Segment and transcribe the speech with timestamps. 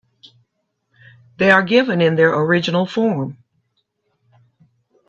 [1.37, 3.37] They are given in their original form.